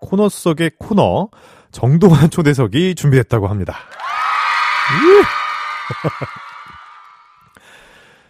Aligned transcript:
코너 0.00 0.28
속의 0.28 0.72
코너 0.78 1.28
정동환 1.72 2.30
초대석이 2.30 2.94
준비됐다고 2.94 3.48
합니다. 3.48 3.76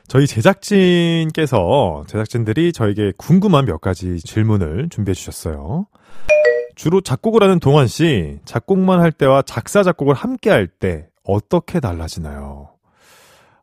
저희 0.08 0.26
제작진께서 0.26 2.04
제작진들이 2.06 2.72
저에게 2.72 3.12
궁금한 3.18 3.64
몇 3.66 3.80
가지 3.80 4.20
질문을 4.20 4.88
준비해 4.90 5.14
주셨어요. 5.14 5.86
주로 6.76 7.00
작곡을 7.00 7.42
하는 7.42 7.58
동환 7.58 7.86
씨, 7.86 8.38
작곡만 8.44 9.00
할 9.00 9.10
때와 9.10 9.42
작사 9.42 9.82
작곡을 9.82 10.14
함께 10.14 10.50
할 10.50 10.68
때 10.68 11.08
어떻게 11.24 11.80
달라지나요? 11.80 12.70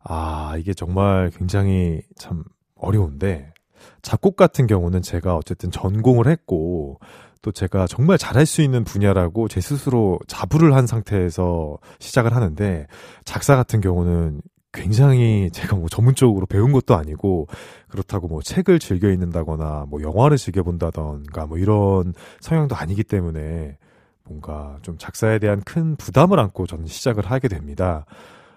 아, 0.04 0.56
이게 0.60 0.74
정말 0.74 1.32
굉장히 1.38 2.02
참 2.18 2.44
어려운데 2.76 3.54
작곡 4.02 4.36
같은 4.36 4.68
경우는 4.68 5.02
제가 5.02 5.36
어쨌든 5.36 5.72
전공을 5.72 6.28
했고 6.28 7.00
또 7.44 7.52
제가 7.52 7.86
정말 7.86 8.18
잘할 8.18 8.48
수 8.48 8.62
있는 8.62 8.84
분야라고 8.84 9.48
제 9.50 9.62
스스로 9.62 10.18
자부를 10.28 10.74
한 10.74 10.88
상태에서 10.88 11.78
시작을 12.00 12.34
하는데 12.36 12.88
작사 13.26 13.56
같은 13.56 13.82
경우는 13.82 14.42
굉장히 14.72 15.50
제가 15.52 15.76
뭐 15.76 15.88
전문적으로 15.88 16.48
배운 16.48 16.72
것도 16.72 16.96
아니고 16.96 17.48
그렇다고 17.90 18.28
뭐 18.28 18.42
책을 18.42 18.80
즐겨 18.80 19.10
읽는다거나 19.10 19.86
뭐 19.90 20.02
영화를 20.02 20.38
즐겨 20.38 20.64
본다던가 20.64 21.46
뭐 21.46 21.60
이런 21.60 22.14
성향도 22.40 22.76
아니기 22.76 23.04
때문에 23.04 23.78
뭔가 24.24 24.78
좀 24.82 24.98
작사에 24.98 25.38
대한 25.38 25.62
큰 25.62 25.98
부담을 25.98 26.40
안고 26.40 26.66
저는 26.66 26.88
시작을 26.88 27.26
하게 27.26 27.50
됩니다. 27.50 28.06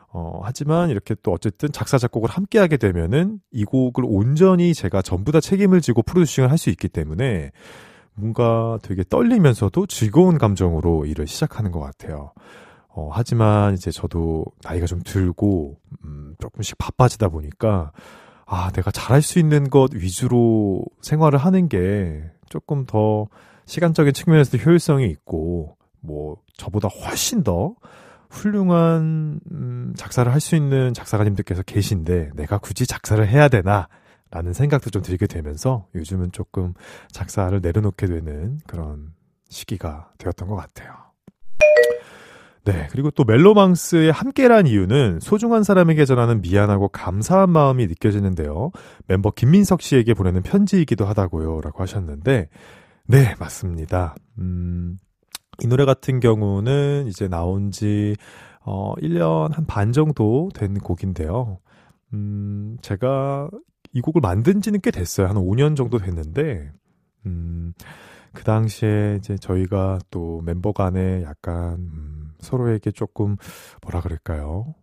어, 0.08 0.40
하지만 0.44 0.90
이렇게 0.90 1.16
또 1.22 1.32
어쨌든 1.32 1.72
작사, 1.72 1.98
작곡을 1.98 2.30
함께 2.30 2.60
하게 2.60 2.76
되면은 2.76 3.40
이 3.50 3.64
곡을 3.64 4.04
온전히 4.06 4.72
제가 4.72 5.02
전부 5.02 5.32
다 5.32 5.40
책임을 5.40 5.80
지고 5.80 6.02
프로듀싱을 6.02 6.50
할 6.50 6.56
수 6.56 6.70
있기 6.70 6.88
때문에 6.88 7.50
뭔가 8.16 8.78
되게 8.82 9.04
떨리면서도 9.08 9.86
즐거운 9.86 10.38
감정으로 10.38 11.06
일을 11.06 11.26
시작하는 11.26 11.70
것 11.70 11.80
같아요. 11.80 12.32
어, 12.88 13.10
하지만 13.12 13.74
이제 13.74 13.90
저도 13.90 14.46
나이가 14.62 14.86
좀 14.86 15.00
들고, 15.04 15.76
음, 16.04 16.34
조금씩 16.40 16.78
바빠지다 16.78 17.28
보니까, 17.28 17.92
아, 18.46 18.70
내가 18.72 18.90
잘할 18.90 19.20
수 19.22 19.38
있는 19.38 19.68
것 19.68 19.92
위주로 19.94 20.82
생활을 21.02 21.38
하는 21.38 21.68
게 21.68 22.24
조금 22.48 22.86
더 22.86 23.26
시간적인 23.66 24.14
측면에서도 24.14 24.62
효율성이 24.64 25.06
있고, 25.10 25.76
뭐, 26.00 26.36
저보다 26.56 26.88
훨씬 26.88 27.42
더 27.42 27.74
훌륭한, 28.30 29.40
음, 29.50 29.92
작사를 29.96 30.30
할 30.32 30.40
수 30.40 30.56
있는 30.56 30.94
작사가님들께서 30.94 31.62
계신데, 31.62 32.30
내가 32.34 32.58
굳이 32.58 32.86
작사를 32.86 33.26
해야 33.28 33.48
되나? 33.48 33.88
라는 34.30 34.52
생각도 34.52 34.90
좀 34.90 35.02
들게 35.02 35.26
되면서 35.26 35.86
요즘은 35.94 36.32
조금 36.32 36.74
작사를 37.10 37.58
내려놓게 37.60 38.06
되는 38.06 38.58
그런 38.66 39.12
시기가 39.48 40.10
되었던 40.18 40.48
것 40.48 40.56
같아요. 40.56 40.92
네. 42.64 42.88
그리고 42.90 43.12
또 43.12 43.22
멜로망스의 43.22 44.10
함께란 44.10 44.66
이유는 44.66 45.20
소중한 45.20 45.62
사람에게 45.62 46.04
전하는 46.04 46.40
미안하고 46.40 46.88
감사한 46.88 47.48
마음이 47.50 47.86
느껴지는데요. 47.86 48.72
멤버 49.06 49.30
김민석 49.30 49.82
씨에게 49.82 50.14
보내는 50.14 50.42
편지이기도 50.42 51.04
하다고요. 51.04 51.60
라고 51.60 51.82
하셨는데, 51.82 52.48
네, 53.06 53.34
맞습니다. 53.38 54.16
음, 54.40 54.96
이 55.62 55.68
노래 55.68 55.84
같은 55.84 56.18
경우는 56.18 57.06
이제 57.06 57.28
나온 57.28 57.70
지, 57.70 58.16
어, 58.64 58.94
1년 58.96 59.52
한 59.54 59.64
반 59.68 59.92
정도 59.92 60.48
된 60.52 60.74
곡인데요. 60.74 61.60
음, 62.14 62.78
제가 62.82 63.48
이 63.96 64.02
곡을 64.02 64.20
만든 64.20 64.60
지는 64.60 64.80
꽤 64.82 64.90
됐어요. 64.90 65.26
한 65.26 65.36
5년 65.36 65.74
정도 65.74 65.96
됐는데, 65.96 66.70
음, 67.24 67.72
그 68.34 68.44
당시에 68.44 69.16
이제 69.18 69.36
저희가 69.38 70.00
또 70.10 70.42
멤버 70.44 70.72
간에 70.72 71.22
약간, 71.22 71.76
음, 71.78 72.34
서로에게 72.38 72.90
조금, 72.90 73.36
뭐라 73.80 74.02
그럴까요? 74.02 74.74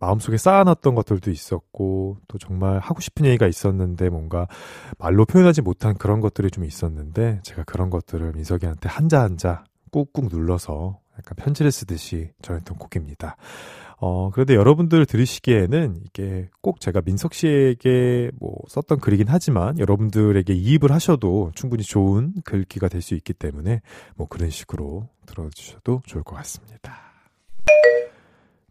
마음속에 0.00 0.38
쌓아놨던 0.38 0.94
것들도 0.94 1.30
있었고, 1.30 2.16
또 2.28 2.38
정말 2.38 2.78
하고 2.78 3.02
싶은 3.02 3.26
얘기가 3.26 3.46
있었는데, 3.46 4.08
뭔가 4.08 4.46
말로 4.98 5.26
표현하지 5.26 5.60
못한 5.60 5.94
그런 5.98 6.22
것들이 6.22 6.50
좀 6.50 6.64
있었는데, 6.64 7.40
제가 7.42 7.64
그런 7.64 7.90
것들을 7.90 8.32
민석이한테 8.32 8.88
한자 8.88 9.20
한자 9.20 9.64
꾹꾹 9.90 10.28
눌러서 10.30 10.98
약간 11.18 11.36
편지를 11.36 11.70
쓰듯이 11.70 12.30
전했던 12.40 12.78
곡입니다. 12.78 13.36
어, 14.04 14.30
그런데 14.30 14.56
여러분들 14.56 15.06
들으시기에는 15.06 16.00
이게 16.04 16.50
꼭 16.60 16.80
제가 16.80 17.02
민석 17.02 17.34
씨에게 17.34 18.32
뭐 18.40 18.56
썼던 18.66 18.98
글이긴 18.98 19.26
하지만 19.28 19.78
여러분들에게 19.78 20.52
이입을 20.52 20.90
하셔도 20.90 21.52
충분히 21.54 21.84
좋은 21.84 22.34
글귀가 22.44 22.88
될 22.88 23.00
수 23.00 23.14
있기 23.14 23.32
때문에 23.32 23.80
뭐 24.16 24.26
그런 24.26 24.50
식으로 24.50 25.08
들어주셔도 25.26 26.02
좋을 26.06 26.24
것 26.24 26.34
같습니다. 26.36 26.98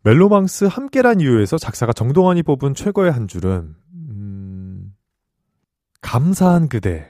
멜로망스 0.04 0.66
함께란 0.66 1.22
이유에서 1.22 1.58
작사가 1.58 1.94
정동환이 1.94 2.44
뽑은 2.44 2.74
최고의 2.74 3.12
한 3.12 3.30
줄은 3.30 3.76
음, 3.94 4.94
감사한 6.02 6.68
그대 6.68 7.08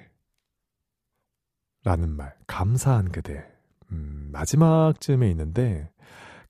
라는 1.84 2.10
말, 2.10 2.36
감사한 2.46 3.12
그대. 3.12 3.44
음, 3.92 4.30
마지막쯤에 4.32 5.28
있는데 5.32 5.90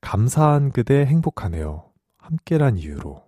감사한 0.02 0.72
그대 0.72 1.06
행복하네요. 1.06 1.84
함께란 2.18 2.76
이유로. 2.76 3.22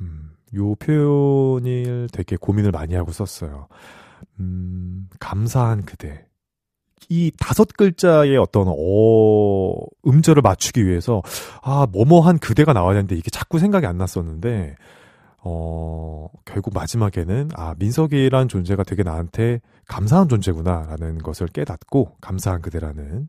음, 0.00 0.30
요 0.56 0.74
표현을 0.74 2.08
되게 2.12 2.36
고민을 2.36 2.72
많이 2.72 2.94
하고 2.96 3.12
썼어요. 3.12 3.68
음, 4.40 5.08
감사한 5.20 5.84
그대. 5.84 6.26
이 7.10 7.30
다섯 7.38 7.68
글자의 7.76 8.36
어떤, 8.38 8.66
어, 8.68 9.74
음절을 10.06 10.42
맞추기 10.42 10.86
위해서, 10.86 11.22
아, 11.62 11.86
뭐뭐한 11.92 12.38
그대가 12.38 12.72
나와야 12.72 12.94
되는데 12.94 13.14
이게 13.14 13.30
자꾸 13.30 13.58
생각이 13.58 13.86
안 13.86 13.98
났었는데, 13.98 14.76
어, 15.42 16.28
결국 16.46 16.72
마지막에는, 16.72 17.50
아, 17.54 17.74
민석이란 17.78 18.48
존재가 18.48 18.84
되게 18.84 19.02
나한테 19.02 19.60
감사한 19.86 20.30
존재구나라는 20.30 21.18
것을 21.18 21.48
깨닫고, 21.48 22.16
감사한 22.22 22.62
그대라는 22.62 23.28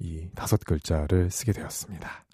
이 0.00 0.26
다섯 0.34 0.58
글자를 0.64 1.30
쓰게 1.30 1.52
되었습니다. 1.52 2.24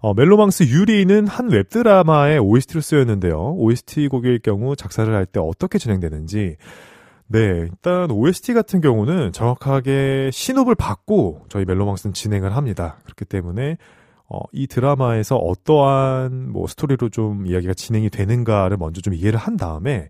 어, 0.00 0.14
멜로망스 0.14 0.64
유리는 0.64 1.26
한 1.26 1.50
웹드라마의 1.50 2.38
OST로 2.38 2.80
쓰였는데요. 2.80 3.54
OST 3.58 4.08
곡일 4.08 4.38
경우 4.40 4.74
작사를 4.74 5.12
할 5.14 5.26
때 5.26 5.40
어떻게 5.40 5.78
진행되는지. 5.78 6.56
네, 7.26 7.38
일단 7.40 8.10
OST 8.10 8.54
같은 8.54 8.80
경우는 8.80 9.32
정확하게 9.32 10.30
신호를 10.32 10.74
받고 10.74 11.42
저희 11.48 11.64
멜로망스는 11.64 12.14
진행을 12.14 12.56
합니다. 12.56 12.98
그렇기 13.04 13.26
때문에 13.26 13.76
어, 14.28 14.38
이 14.52 14.66
드라마에서 14.66 15.36
어떠한 15.36 16.50
뭐 16.50 16.66
스토리로 16.66 17.10
좀 17.10 17.46
이야기가 17.46 17.74
진행이 17.74 18.10
되는가를 18.10 18.78
먼저 18.78 19.00
좀 19.00 19.12
이해를 19.12 19.38
한 19.38 19.56
다음에 19.56 20.08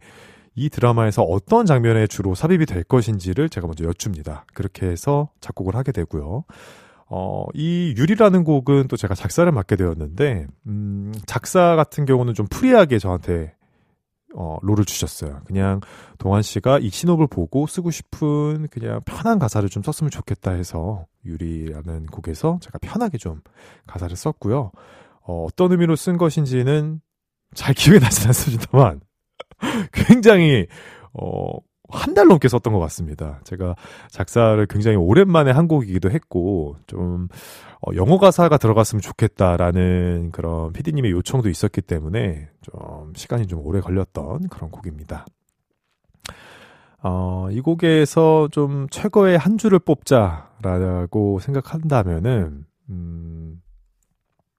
이 0.55 0.69
드라마에서 0.69 1.22
어떤 1.22 1.67
장면에 1.67 2.07
주로 2.07 2.34
삽입이 2.34 2.67
될 2.67 2.84
것인지를 2.84 3.49
제가 3.49 3.67
먼저 3.67 3.84
여쭙니다. 3.84 4.45
그렇게 4.55 4.87
해서 4.87 5.31
작곡을 5.41 5.75
하게 5.75 5.93
되고요. 5.93 6.45
어, 7.12 7.44
이 7.54 7.93
유리라는 7.97 8.44
곡은 8.44 8.87
또 8.87 8.97
제가 8.97 9.16
작사를 9.16 9.50
맡게 9.50 9.75
되었는데, 9.75 10.47
음, 10.69 11.12
작사 11.26 11.75
같은 11.75 12.04
경우는 12.04 12.34
좀 12.34 12.47
free하게 12.47 13.00
저한테, 13.00 13.53
어, 14.37 14.59
role을 14.62 14.84
주셨어요. 14.84 15.41
그냥 15.44 15.81
동환 16.19 16.43
씨가 16.43 16.78
이 16.78 16.88
시놉을 16.88 17.26
보고 17.26 17.66
쓰고 17.66 17.91
싶은 17.91 18.69
그냥 18.71 19.00
편한 19.04 19.41
가사를 19.41 19.69
좀 19.69 19.82
썼으면 19.82 20.12
좋겠다 20.12 20.53
해서 20.53 21.04
유리라는 21.25 22.06
곡에서 22.06 22.60
제가 22.62 22.78
편하게 22.81 23.19
좀 23.19 23.41
가사를 23.88 24.15
썼고요. 24.15 24.71
어, 25.22 25.47
어떤 25.47 25.72
의미로 25.72 25.97
쓴 25.97 26.16
것인지는 26.16 27.00
잘 27.54 27.75
기억이 27.75 27.98
나진 27.98 28.28
않습니다만, 28.28 29.00
굉장히, 29.92 30.69
어, 31.12 31.59
한 31.93 32.15
달 32.15 32.27
넘게 32.28 32.49
썼던 32.49 32.73
것 32.73 32.81
같습니다. 32.81 33.41
제가 33.45 33.75
작사를 34.09 34.65
굉장히 34.67 34.97
오랜만에 34.97 35.51
한 35.51 35.69
곡이기도 35.69 36.11
했고, 36.11 36.77
좀, 36.87 37.28
어, 37.81 37.95
영어 37.95 38.19
가사가 38.19 38.59
들어갔으면 38.59 39.01
좋겠다라는 39.01 40.31
그런 40.33 40.72
피디님의 40.72 41.10
요청도 41.13 41.48
있었기 41.48 41.83
때문에 41.83 42.48
좀 42.63 43.13
시간이 43.15 43.47
좀 43.47 43.60
오래 43.65 43.81
걸렸던 43.81 44.48
그런 44.48 44.71
곡입니다. 44.71 45.25
어, 47.03 47.48
이 47.51 47.60
곡에서 47.60 48.48
좀 48.53 48.86
최고의 48.91 49.39
한 49.39 49.57
줄을 49.57 49.78
뽑자라고 49.78 51.39
생각한다면은, 51.41 52.65
음, 52.91 53.63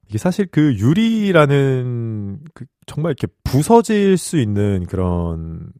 이게 0.08 0.18
사실 0.18 0.46
그 0.50 0.74
유리라는 0.76 2.40
그 2.52 2.66
정말 2.86 3.10
이렇게 3.12 3.28
부서질 3.44 4.18
수 4.18 4.36
있는 4.38 4.84
그런 4.86 5.72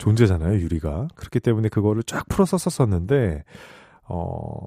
존재잖아요, 0.00 0.58
유리가. 0.58 1.08
그렇기 1.14 1.38
때문에 1.40 1.68
그거를 1.68 2.02
쫙 2.02 2.26
풀어서 2.28 2.58
썼었는데, 2.58 3.44
어, 4.08 4.66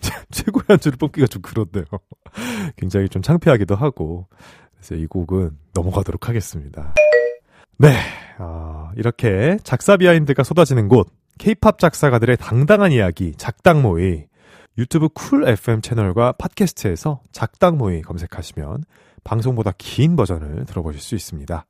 최고의 0.32 0.64
한 0.68 0.80
줄을 0.80 0.96
뽑기가 0.98 1.26
좀 1.26 1.42
그렇네요. 1.42 1.84
굉장히 2.76 3.08
좀 3.08 3.22
창피하기도 3.22 3.76
하고. 3.76 4.26
그래서 4.74 4.94
이 4.94 5.06
곡은 5.06 5.56
넘어가도록 5.74 6.28
하겠습니다. 6.28 6.94
네, 7.78 7.94
어, 8.38 8.90
이렇게 8.96 9.58
작사 9.62 9.96
비하인드가 9.96 10.42
쏟아지는 10.42 10.88
곳, 10.88 11.08
케이팝 11.38 11.78
작사가들의 11.78 12.36
당당한 12.38 12.92
이야기, 12.92 13.32
작당 13.36 13.82
모의. 13.82 14.28
유튜브 14.78 15.08
쿨 15.08 15.48
FM 15.48 15.80
채널과 15.80 16.32
팟캐스트에서 16.32 17.22
작당 17.32 17.78
모의 17.78 18.02
검색하시면 18.02 18.84
방송보다 19.24 19.72
긴 19.78 20.16
버전을 20.16 20.66
들어보실 20.66 21.00
수 21.00 21.14
있습니다. 21.14 21.66